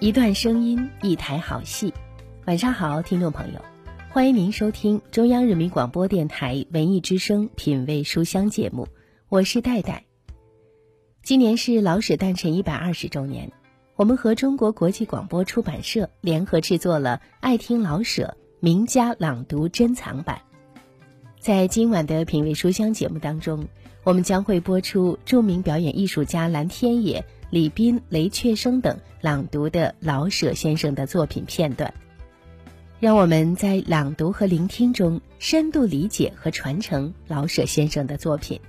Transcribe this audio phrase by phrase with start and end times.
[0.00, 1.92] 一段声音，一台好戏。
[2.46, 3.60] 晚上好，听众朋友，
[4.10, 8.86] 欢迎您收听中央人民广播电台文艺之声《品味书香》节目，
[9.28, 10.04] 我是戴戴。
[11.24, 13.50] 今年是老舍诞辰一百二十周年，
[13.96, 20.42] 我们和中国国际广播出版社联合制作了《爱听老舍名家朗读珍藏版》。
[21.40, 23.66] 在今晚的《品味书香》节目当中，
[24.04, 27.24] 我们将会播出著名表演艺术家蓝天野。
[27.50, 31.94] 李斌、雷雀生等朗读的老舍先生的作品片段，
[33.00, 38.60] 让我们在朗读和聆听中深度理解和传承老舍先生的作品。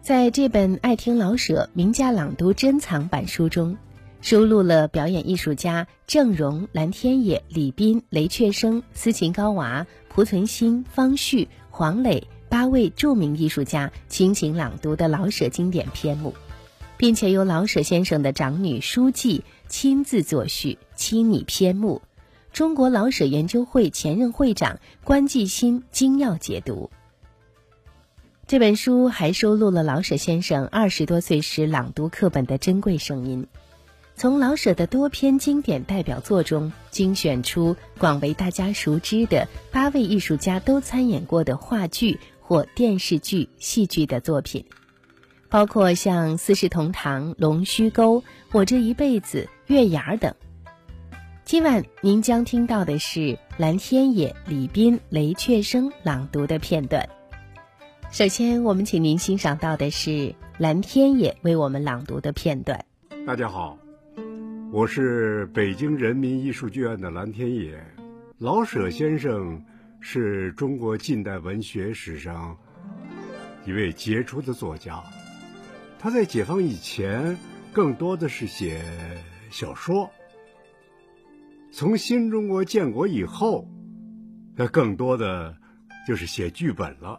[0.00, 3.76] 在这本《爱听老舍名家朗读珍藏版》书中，
[4.20, 16.32] 收录了表演艺术家郑融、蓝天野、李斌、雷雀生、斯琴高娃、濮存昕、方旭、黄磊八位著名艺术家倾情朗读的老舍经典篇目。
[17.04, 22.00] 并且由老舍先生的长女舒记亲自作序、亲拟篇目，
[22.50, 26.90] 中国老舍研究会前任会长关继新精要解读。
[28.46, 33.46] 这本书还收录了老舍先生二十多岁时朗读课本的珍贵声音，
[34.16, 44.64] 从老舍的多篇经典代表作中精选出广为大家熟知的八位艺术家都参演过的话剧或电视剧、戏剧的作品。
[45.54, 48.16] 包括像《四世同堂》《龙须沟》
[48.50, 50.34] 《我这一辈子》《月牙儿》等。
[51.44, 57.08] 今晚您将听到的是蓝天野、李斌、雷雀生朗读的片段。
[58.10, 62.84] 首先，我们请您欣赏到的是蓝天野为我们朗读的片段。
[63.24, 63.78] 大家好，
[64.72, 67.80] 我是北京人民艺术剧院的蓝天野。
[68.38, 69.64] 老舍先生
[70.00, 72.56] 是中国近代文学史上
[73.64, 75.00] 一位杰出的作家。
[76.04, 77.34] 他在解放以前，
[77.72, 78.84] 更多的是写
[79.50, 80.06] 小说；
[81.72, 83.66] 从新中国建国以后，
[84.54, 85.56] 他更多的
[86.06, 87.18] 就是写剧本了。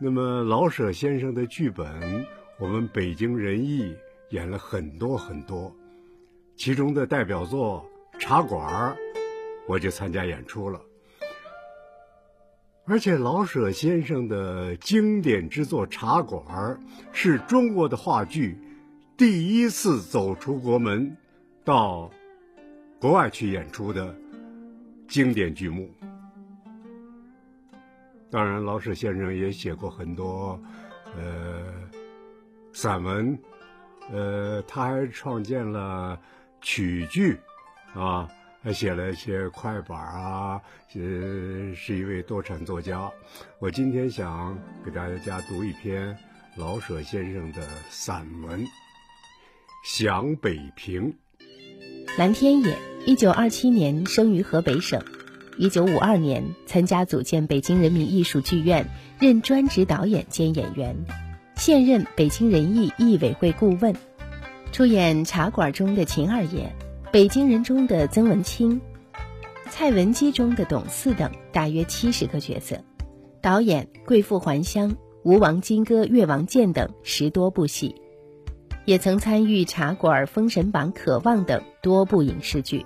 [0.00, 2.26] 那么老舍先生的剧本，
[2.58, 3.94] 我们北京人艺
[4.30, 5.72] 演了很多很多，
[6.56, 7.88] 其中的代表作
[8.18, 8.92] 《茶馆》，
[9.68, 10.80] 我就参加演出了。
[12.88, 16.42] 而且老舍先生的经典之作《茶馆》
[17.12, 18.56] 是中国的话剧
[19.14, 21.14] 第一次走出国门，
[21.64, 22.10] 到
[22.98, 24.16] 国外去演出的
[25.06, 25.90] 经典剧目。
[28.30, 30.58] 当然，老舍先生也写过很多
[31.14, 31.62] 呃
[32.72, 33.38] 散文，
[34.10, 36.18] 呃，他还创建了
[36.62, 37.36] 曲剧
[37.92, 38.26] 啊。
[38.68, 40.60] 还写了一些快板啊，
[40.94, 43.10] 呃，是一位多产作家。
[43.60, 46.14] 我今天想给大家读一篇
[46.54, 48.62] 老舍先生的散文
[49.86, 51.10] 《想北平》。
[52.18, 55.02] 蓝天野，一九二七年生于河北省，
[55.56, 58.86] 一九五二年参加组建北京人民艺术剧院，
[59.18, 60.94] 任专职导演兼演员，
[61.56, 63.96] 现任北京人艺艺委会顾问，
[64.72, 66.70] 出演《茶馆》中的秦二爷。
[67.10, 68.78] 北京人中的曾文清，
[69.70, 72.78] 蔡文姬中的董四等大约七十个角色，
[73.40, 74.90] 导演《贵妇还乡》
[75.22, 77.94] 《吴王金戈越王剑》等十多部戏，
[78.84, 82.84] 也曾参与《茶馆》《封神榜》《渴望》等多部影视剧，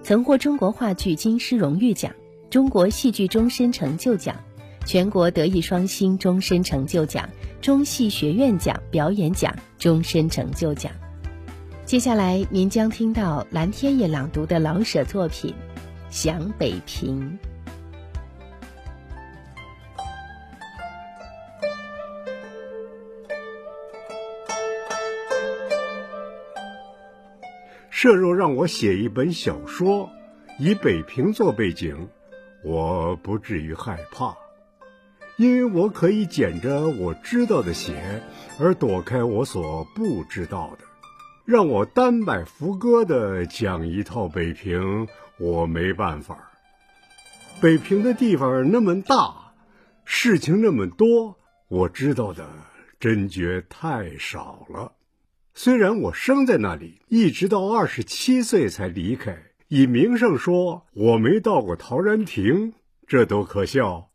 [0.00, 2.12] 曾获中国话剧金狮荣誉奖、
[2.48, 4.36] 中国戏剧终身成就奖、
[4.84, 7.28] 全国德艺双馨终身成就奖、
[7.60, 10.92] 中戏学院奖表演奖终身成就奖。
[11.86, 15.54] 接下来，您将听到蓝天野朗读的老舍作品
[16.10, 17.38] 《想北平》。
[27.88, 30.10] 设若让我写一本小说，
[30.58, 31.96] 以北平做背景，
[32.64, 34.36] 我不至于害怕，
[35.36, 38.20] 因为我可以捡着我知道的写，
[38.58, 40.85] 而躲开我所不知道的。
[41.46, 45.06] 让我单摆副歌的讲一套北平，
[45.38, 46.50] 我没办法。
[47.60, 49.54] 北平的地方那么大，
[50.04, 51.38] 事情那么多，
[51.68, 52.44] 我知道的
[52.98, 54.90] 真觉太少了。
[55.54, 59.38] 虽然我生在那里，一直到二十七岁才离开，
[59.68, 62.72] 以名声说我没到过陶然亭，
[63.06, 64.10] 这都可笑。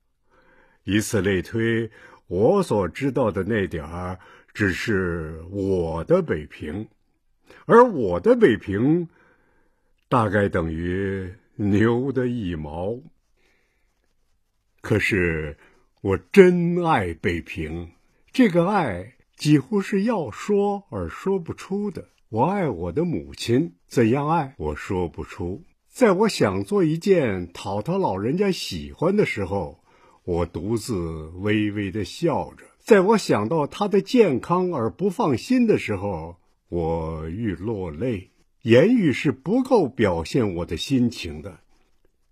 [0.84, 1.92] 以此类推，
[2.28, 4.20] 我所知道的那点儿，
[4.54, 6.90] 只是我的北平。
[7.72, 9.08] 而我的北平，
[10.10, 13.00] 大概等于牛的一毛。
[14.82, 15.56] 可是
[16.02, 17.92] 我真爱北平，
[18.34, 22.10] 这个爱几乎是要说而说不出的。
[22.28, 25.64] 我爱我的母亲，怎样爱我说不出。
[25.88, 29.82] 在我想做一件讨他老人家喜欢的时候，
[30.26, 36.36] 我独自微微的笑着；在我想到他的健康而不放心的时候，
[36.72, 38.30] 我欲落泪。
[38.62, 41.60] 言语是不够表现我的心情的，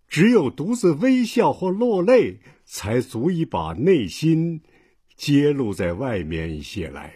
[0.07, 4.62] 只有独自微笑或落泪，才足以把内心
[5.18, 7.13] 揭露在外面一些来。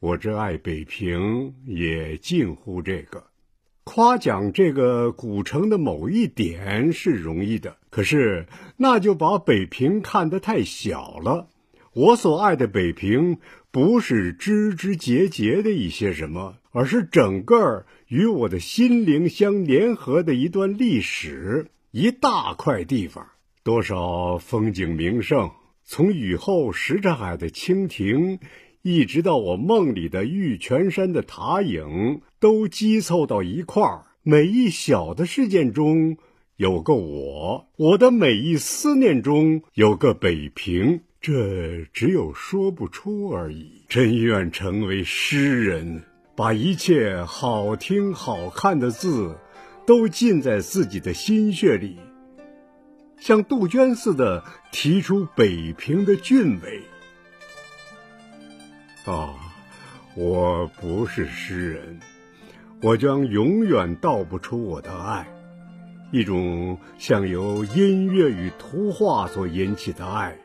[0.00, 3.22] 我这爱北平也近乎这个。
[3.84, 8.46] 夸奖这个古城的某一点是容易的，可是
[8.78, 11.50] 那就把北平看得太小了。
[11.92, 13.36] 我所爱的北平，
[13.70, 23.26] 不是枝枝节节的一些什么，而是整个与我的心灵相联合的一段历史，一大块地方。
[23.62, 25.50] 多少风景名胜，
[25.84, 28.40] 从雨后什刹海的蜻蜓。
[28.82, 34.06] 一直到我梦里的玉泉山的塔影，都积凑到一块儿。
[34.24, 36.16] 每一小的事件中
[36.56, 41.02] 有个我，我的每一思念中有个北平。
[41.20, 43.84] 这只有说不出而已。
[43.88, 46.02] 真愿成为诗人，
[46.34, 49.36] 把一切好听好看的字，
[49.86, 51.98] 都浸在自己的心血里，
[53.18, 56.82] 像杜鹃似的提出北平的俊伟。
[59.04, 59.34] 啊，
[60.14, 62.00] 我不是诗人，
[62.80, 65.26] 我将永远道不出我的爱，
[66.12, 70.38] 一种像由音乐与图画所引起的爱。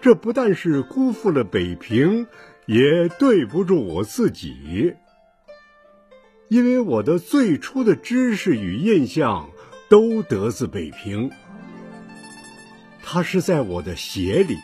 [0.00, 2.26] 这不但是辜负了北平，
[2.66, 4.94] 也对不住我自己，
[6.48, 9.50] 因为我的最初的知识与印象
[9.88, 11.30] 都得自北平，
[13.02, 14.56] 它是在我的血里。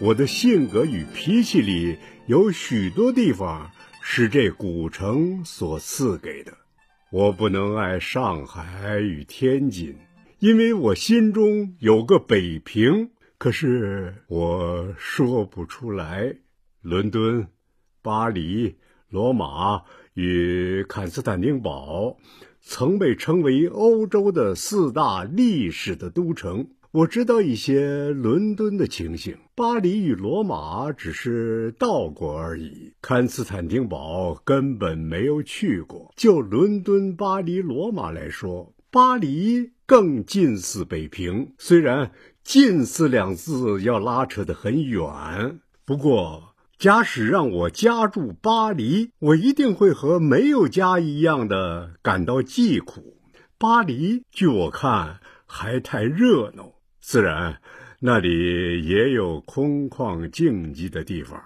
[0.00, 3.70] 我的性格与脾气里有许多地方
[4.00, 6.52] 是这古城所赐给的。
[7.10, 9.96] 我不能爱上海与天津，
[10.38, 13.10] 因为我心中有个北平。
[13.36, 16.36] 可是我说不出来。
[16.82, 17.46] 伦敦、
[18.02, 18.74] 巴黎、
[19.08, 19.82] 罗马
[20.14, 22.16] 与坎斯坦丁堡
[22.60, 26.70] 曾被称为欧洲的四大历史的都城。
[26.90, 36.12] 我知道一些伦敦的情形，巴黎与罗马只是到过而已，坎斯坦丁堡根本没有去过。
[36.16, 42.10] 就伦敦、巴黎、罗马来说，巴黎更近似北平，虽然
[42.42, 45.60] “近似”两字要拉扯得很远。
[45.84, 46.51] 不过，
[46.82, 53.18] 假使让我家住巴黎，我一定会和没有家一样的感到寂苦。
[53.56, 56.72] 巴黎，据我看，还太热闹。
[57.00, 57.60] 自然，
[58.00, 61.40] 那里也有空旷静寂的地方，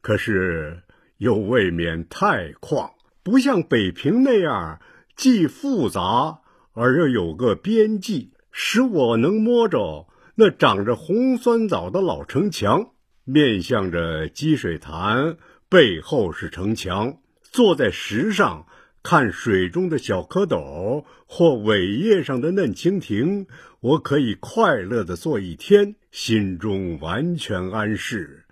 [0.00, 0.82] 可是
[1.18, 2.90] 又未免太旷，
[3.22, 4.80] 不像北平那样
[5.14, 6.40] 既复杂
[6.72, 12.88] 而又有个边际，使我能摸着那长着红酸枣的老城墙，
[13.24, 15.36] 面向着积水潭，
[15.68, 18.66] 背后是城墙，坐在石上。
[19.04, 23.48] 看水中的小蝌蚪或苇叶上的嫩蜻蜓，
[23.80, 28.44] 我可以快乐的坐一天，心中完全安适，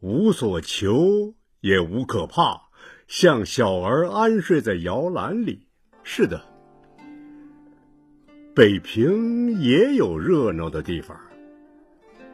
[0.00, 2.70] 无所求也无可怕，
[3.06, 5.66] 像小儿安睡在摇篮里。
[6.02, 6.42] 是的，
[8.54, 11.20] 北平也有热闹的地方，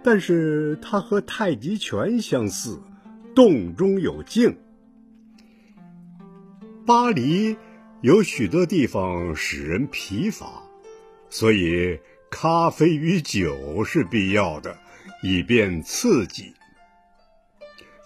[0.04, 2.78] 但是它和太极拳相似，
[3.34, 4.54] 动中有静。
[6.86, 7.56] 巴黎
[8.02, 10.62] 有许多地方使人疲乏，
[11.30, 11.98] 所以
[12.30, 14.76] 咖啡与酒是必要的，
[15.22, 16.52] 以便刺激。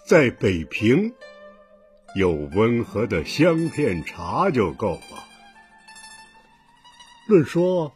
[0.07, 1.13] 在北平，
[2.15, 5.25] 有温和的香片茶就够了。
[7.27, 7.93] 论说，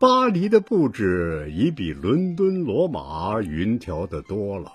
[0.00, 4.72] 巴黎的布置已比伦敦、罗马匀调的多了，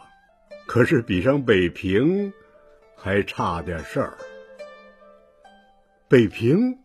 [0.67, 2.31] 可是比上北平，
[2.95, 4.19] 还差点事儿。
[6.07, 6.77] 北平，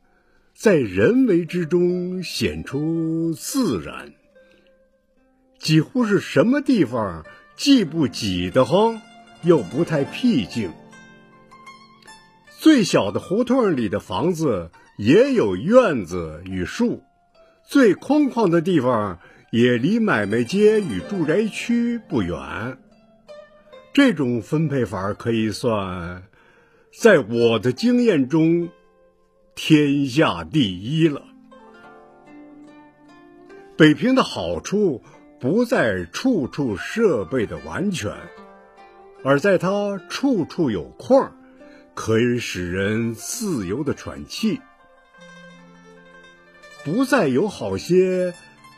[0.55, 4.11] 在人为之中显出自然，
[5.59, 9.03] 几乎是什么地方既不挤得慌，
[9.43, 10.73] 又不太僻静。
[12.59, 17.03] 最小的胡同里的房子也有院子与树，
[17.71, 19.21] 最空旷的地方
[19.53, 22.79] 也离买卖街与住宅区不远。
[23.93, 26.25] 这种分配法可以算，
[26.93, 28.71] 在我的经验中。
[29.55, 31.23] 天下第一了。
[33.77, 35.03] 北平的好处
[35.39, 38.13] 不在处处设备的完全，
[39.23, 41.31] 而在它处处有空，
[41.95, 44.61] 可以使人自由的喘气，
[46.85, 48.33] 不再有好些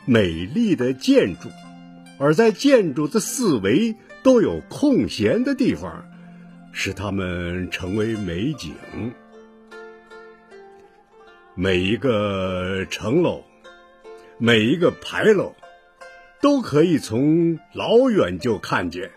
[0.05, 1.49] 美丽的建筑，
[2.19, 6.05] 而在建筑的四围都有空闲的地方，
[6.71, 8.73] 使它们成为美景。
[11.55, 13.43] 每一个城楼，
[14.37, 15.55] 每一个牌楼，
[16.41, 19.11] 都可以从老远就看见。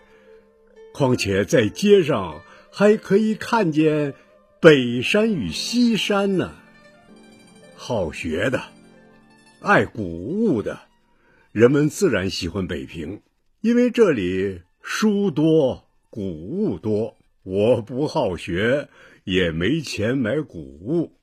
[0.93, 2.41] 况且在街上
[2.71, 4.13] 还可以看见
[4.59, 6.51] 北山与西山呢。
[7.75, 8.61] 好学的，
[9.59, 10.81] 爱古物的，
[11.51, 13.23] 人们自然喜欢北平，
[13.61, 17.17] 因为这里书多，古物多。
[17.41, 18.87] 我不好学，
[19.23, 21.17] 也没钱买古物。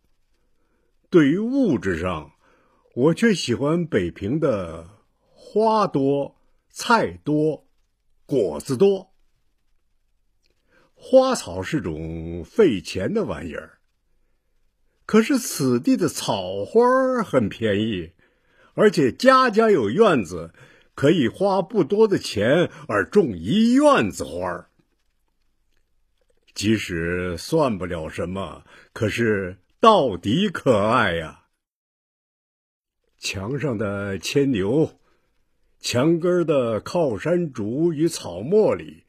[1.10, 2.32] 对于物质上，
[2.94, 4.88] 我却喜欢北平的
[5.30, 6.34] 花多，
[6.70, 7.64] 菜多，
[8.26, 9.12] 果子多。
[10.92, 13.78] 花草是种费钱的玩意儿，
[15.06, 18.10] 可是此地的草花很便宜，
[18.74, 20.52] 而且家家有院子，
[20.94, 24.68] 可以花不多的钱而种一院子花
[26.54, 31.44] 即使算不了什么，可是到底可爱呀！
[33.18, 34.98] 墙上的牵牛，
[35.80, 39.04] 墙根的靠山竹与草茉莉。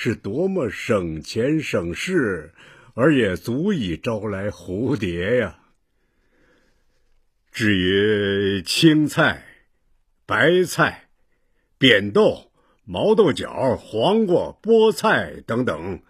[0.00, 2.54] 是多么省钱省事，
[2.94, 5.58] 而也足以招来蝴蝶呀！
[7.58, 9.42] 至于青菜、
[10.24, 11.08] 白菜、
[11.76, 12.52] 扁豆、
[12.84, 16.00] 毛豆角、黄瓜、菠菜等等，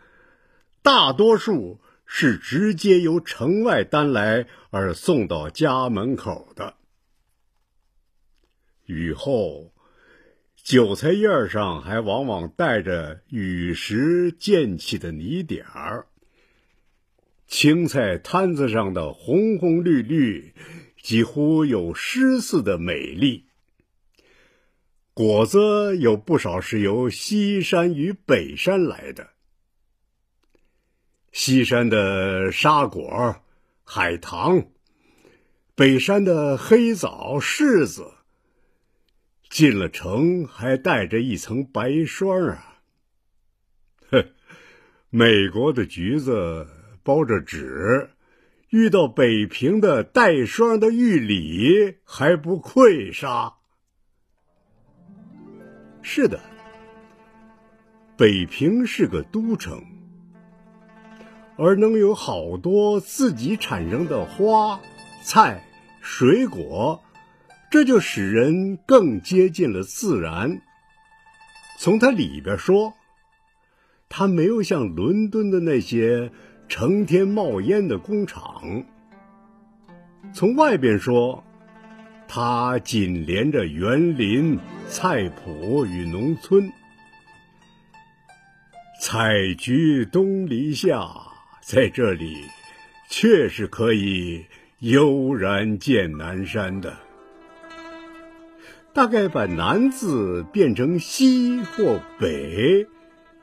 [0.82, 6.74] 大多数是直接由城外担来而送到家门口的。
[8.84, 9.72] 雨后。
[10.62, 16.04] 韭菜叶上还往往带着雨时溅起的泥点儿。
[17.46, 20.52] 青菜摊子上的红红绿绿，
[21.00, 23.46] 几乎有诗似的美丽。
[25.14, 29.30] 果子有不少是由西山与北山来的。
[31.32, 33.42] 西山的沙果、
[33.84, 34.68] 海棠，
[35.74, 38.12] 北山的黑枣、柿子。
[39.48, 42.80] 进了城还带着一层白霜啊！
[44.10, 44.30] 哼，
[45.10, 46.68] 美国的橘子
[47.02, 48.10] 包着纸，
[48.70, 53.54] 遇到北平的带霜的玉李还不愧杀。
[56.02, 56.40] 是的，
[58.16, 59.82] 北平是个都城，
[61.56, 64.80] 而能有好多自己产生的花、
[65.24, 65.64] 菜、
[66.02, 67.02] 水果。
[67.70, 70.62] 这就使人更接近了自然。
[71.78, 72.94] 从它里边说，
[74.08, 76.32] 它没有像伦敦的那些
[76.68, 78.84] 成天冒烟的工厂；
[80.32, 81.42] 从外边说，
[82.28, 86.70] 它紧连着园林、菜圃与农村。
[89.00, 91.08] 采菊东篱下，
[91.62, 92.36] 在这里，
[93.08, 94.44] 确实可以
[94.80, 96.94] 悠然见南山的。
[98.92, 102.86] 大概把“南”字变成“西”或“北”，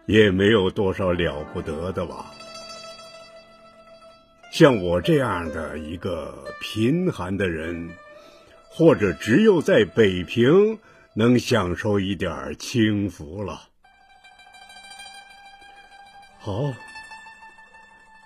[0.05, 2.34] 也没有多少了不得的吧。
[4.57, 7.89] 像我这样的一个贫寒的人，
[8.69, 10.79] 或者只有在北平
[11.13, 13.63] 能享受一点清福了。
[16.39, 16.73] 好，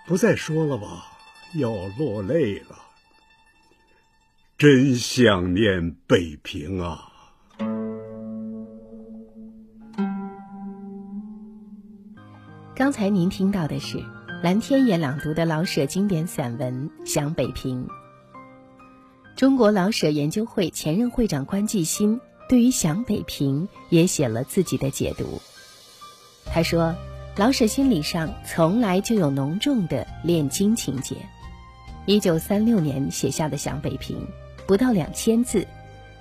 [0.06, 1.04] 不再说了吧，
[1.56, 1.68] 要
[1.98, 2.78] 落泪了。
[4.56, 7.08] 真想念北平啊！
[12.76, 13.98] 刚才您听到的是
[14.42, 17.84] 蓝天野朗读的老舍经典散文《想北平》。
[19.36, 22.18] 中国老舍研究会前任会长关继新
[22.48, 25.42] 对于《想北平》也写了自己的解读。
[26.46, 26.94] 他说
[27.36, 31.16] ：“老舍心理上从来就有浓重的炼金情节。
[32.06, 34.16] 一九三六年写下的《想北平》，
[34.66, 35.66] 不到两千字，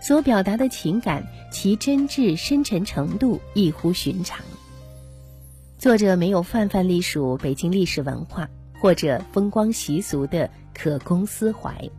[0.01, 1.23] 所表达的情感，
[1.53, 4.43] 其真挚深沉程度异乎寻常。”
[5.79, 8.49] 作者没有泛泛隶属北京历史文化
[8.81, 11.89] 或者风光习俗的可供思怀，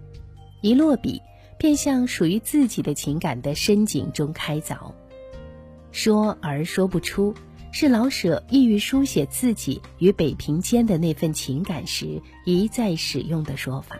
[0.60, 1.22] 一落笔
[1.56, 4.92] 便向属于自己的情感的深井中开凿。
[5.92, 7.34] 说而说不出，
[7.72, 13.98] 是老舍意欲书写自己与北平间的那份情感时一再使用的说法。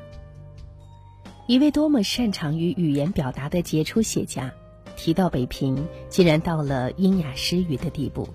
[1.46, 4.52] 一位多么擅长于语言表达的杰出写家，
[4.94, 8.28] 提到北平，竟然到了阴雅失语的地步。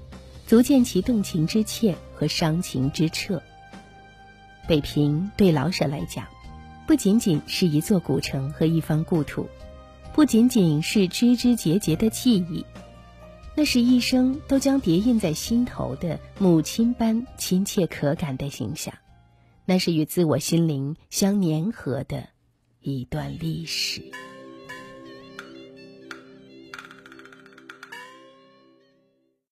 [0.46, 3.42] 足见其动情之切和伤情之彻。
[4.68, 6.26] 北平对老舍来讲，
[6.88, 9.48] 不仅仅是一座古城和一方故土，
[10.14, 12.66] 不仅仅是枝枝节节的记忆，
[13.56, 18.94] 那是一生都将叠印在心头的母亲般亲切可感的形象，
[19.66, 22.28] 那是与自我心灵相粘合的
[22.82, 24.12] 一段历史。